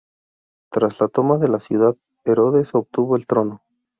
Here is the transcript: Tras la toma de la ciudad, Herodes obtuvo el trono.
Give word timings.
Tras 0.71 0.99
la 0.99 1.09
toma 1.09 1.37
de 1.37 1.47
la 1.47 1.59
ciudad, 1.59 1.95
Herodes 2.25 2.73
obtuvo 2.73 3.15
el 3.15 3.27
trono. 3.27 3.61